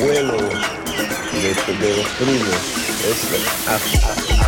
abuelos, 0.00 0.42
de, 1.32 1.86
de 1.86 1.96
los 1.96 2.06
primos. 2.12 2.48
Es, 3.04 3.68
ah, 3.68 3.78
ah. 4.08 4.39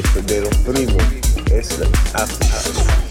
Nick 0.00 0.18
dello 0.20 0.48
primo 0.64 0.96
Islam 1.52 1.90
Africa. 2.12 3.09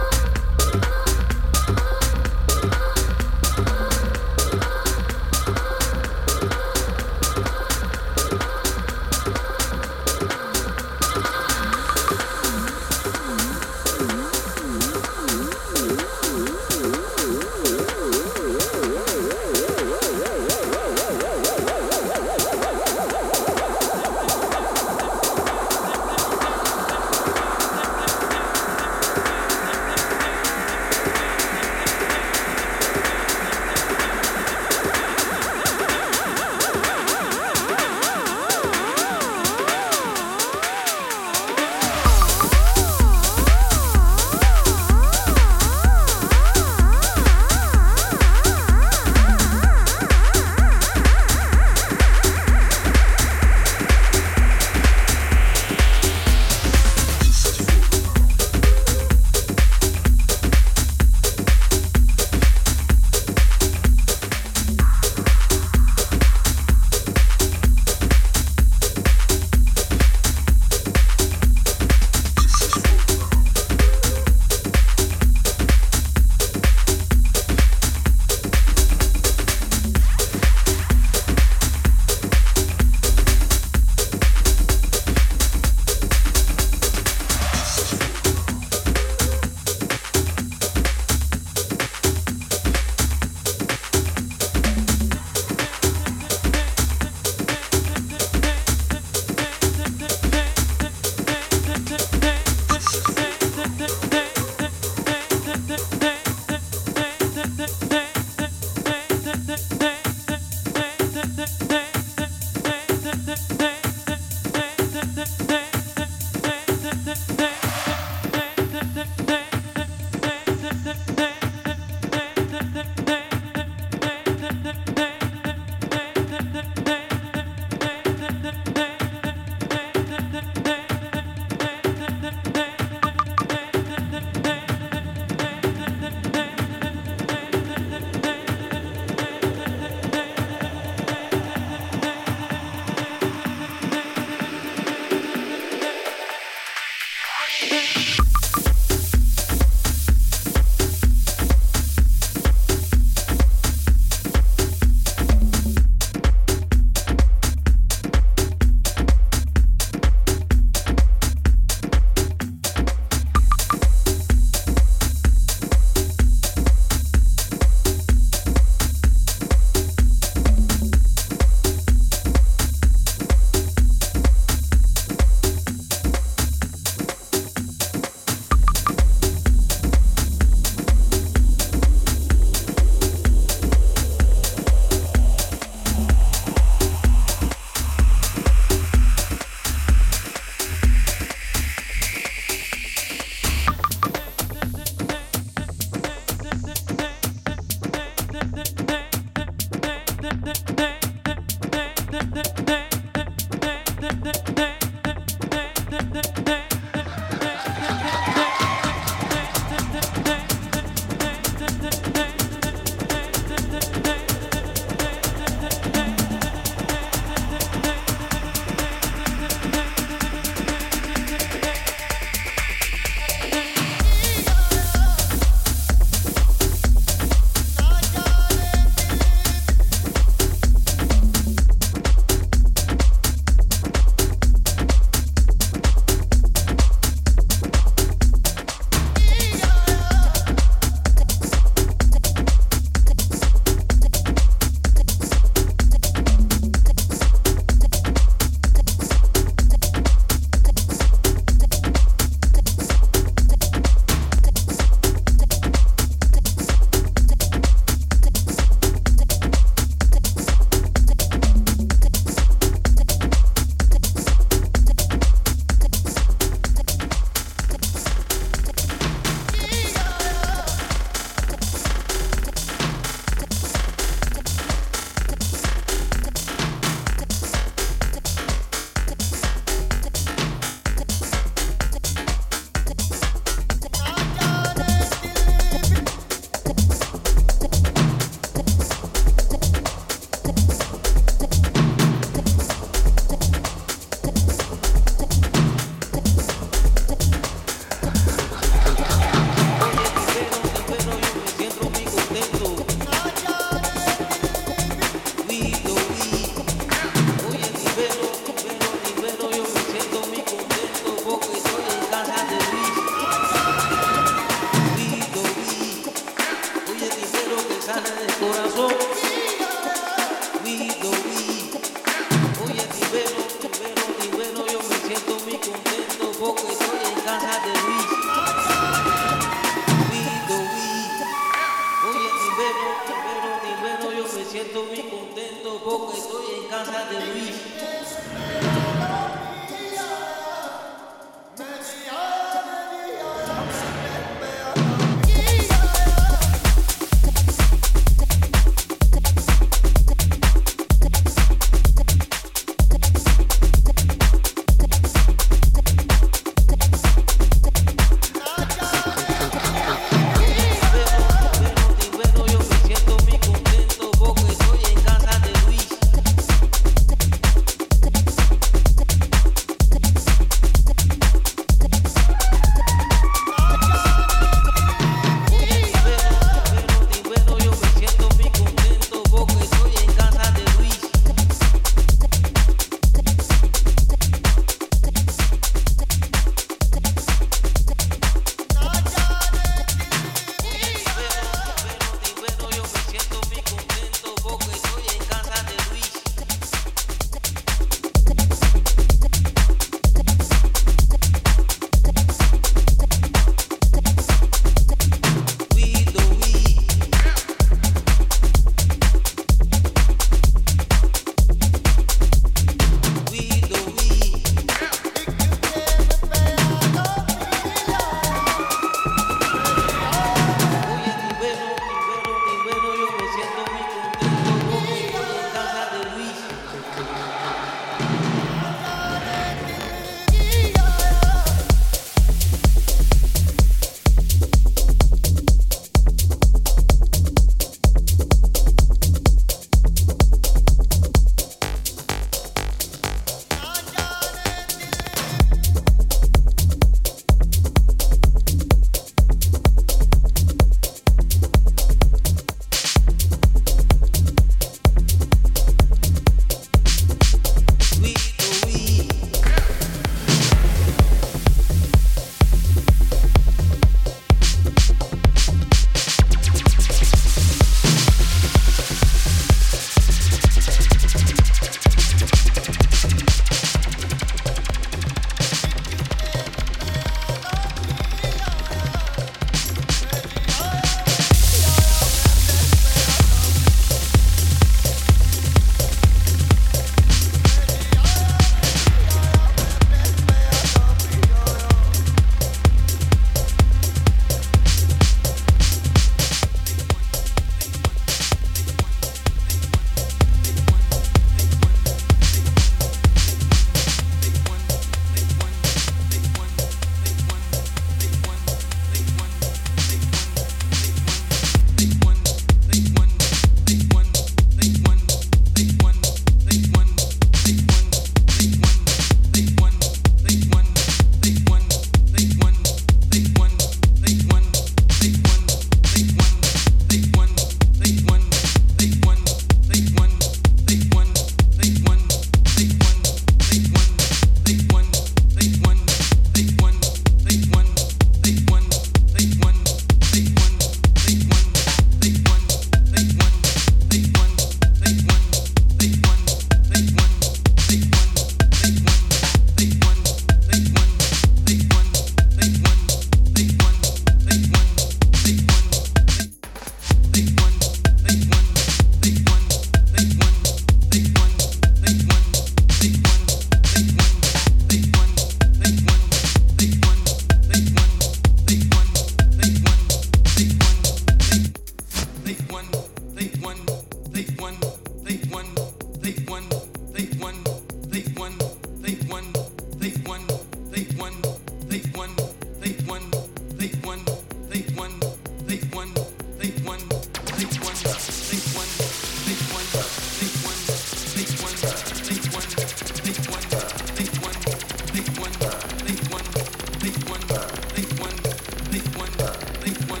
one, 599.14 599.32
link 599.62 599.78
one, 599.90 600.00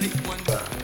link 0.00 0.14
one. 0.28 0.75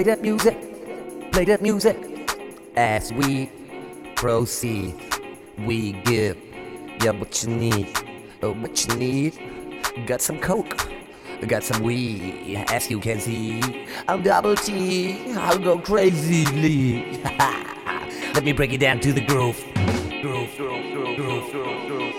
Play 0.00 0.14
that 0.14 0.22
music, 0.22 1.30
play 1.30 1.44
that 1.44 1.60
music. 1.60 1.94
As 2.74 3.12
we 3.12 3.50
proceed, 4.16 4.94
we 5.58 5.92
give 5.92 6.38
you 7.02 7.12
what 7.12 7.42
you 7.42 7.50
need. 7.50 7.92
Oh, 8.42 8.54
what 8.54 8.88
you 8.88 8.96
need? 8.96 9.38
Got 10.06 10.22
some 10.22 10.38
coke, 10.38 10.88
got 11.46 11.62
some 11.62 11.82
weed. 11.82 12.64
As 12.70 12.88
you 12.90 12.98
can 12.98 13.20
see, 13.20 13.60
I'm 14.08 14.22
double 14.22 14.56
T. 14.56 15.34
I'll 15.34 15.58
go 15.58 15.78
crazily. 15.78 17.20
Let 18.32 18.42
me 18.42 18.52
break 18.52 18.72
it 18.72 18.80
down 18.80 19.00
to 19.00 19.12
the 19.12 19.20
groove. 19.20 19.62
Groove, 20.22 20.48
groove, 20.56 20.94
groove, 20.94 21.16
groove, 21.18 21.50
groove, 21.52 21.88
groove. 21.88 22.09